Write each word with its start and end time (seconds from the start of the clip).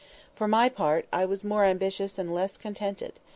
For 0.33 0.47
my 0.47 0.67
part, 0.67 1.05
I 1.13 1.25
was 1.25 1.43
more 1.43 1.63
ambitious 1.63 2.17
and 2.17 2.33
less 2.33 2.57
contented. 2.57 3.19